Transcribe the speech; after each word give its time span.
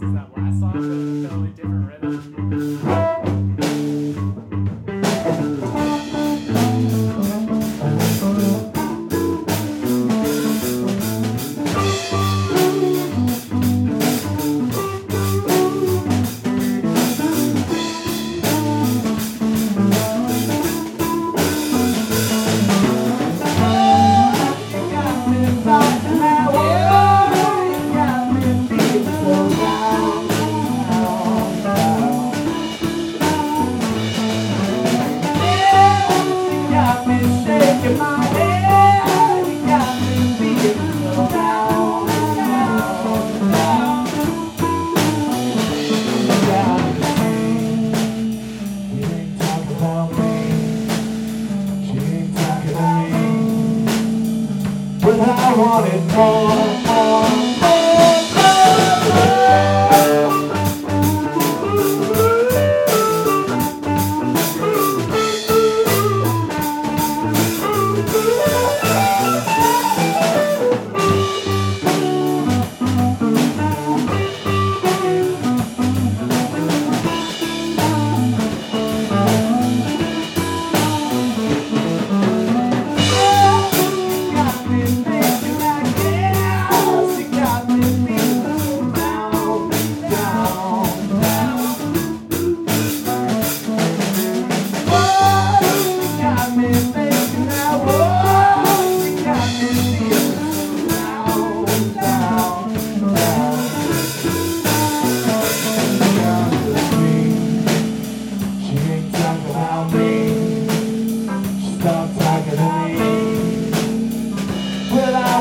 songs 0.00 0.14
that 0.14 0.30
last 0.36 0.60
song, 0.60 0.72
but 0.72 0.82
a 0.82 0.84
totally 1.28 1.50
different 1.50 2.02
rhythm. 2.02 2.20
But 55.10 55.28
I 55.28 55.52
wanted 55.56 56.06
more, 56.14 56.54
more, 56.86 57.39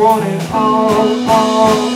want 0.00 0.24
it 0.24 0.50
all, 0.50 1.28
all, 1.28 1.90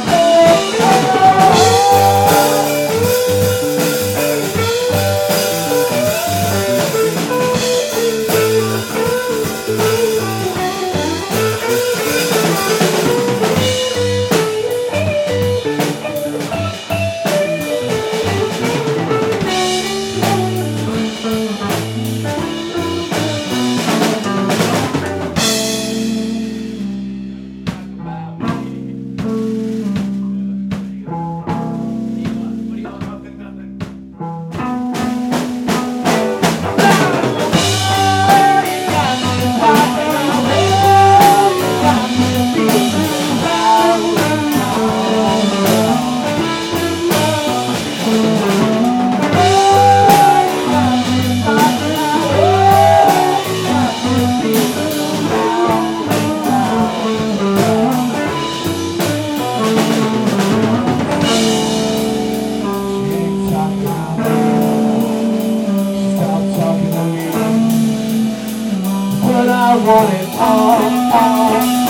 want 69.84 70.14
it 70.14 70.28
all, 70.38 71.12
all. 71.12 71.83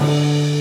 Música 0.00 0.57